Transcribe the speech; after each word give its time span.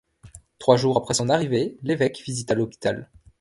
Trois 0.57 0.77
jours 0.77 0.97
après 0.97 1.13
son 1.13 1.29
arrivée, 1.29 1.77
l’évêque 1.83 2.23
visita 2.25 2.55
l’hôpital. 2.55 3.07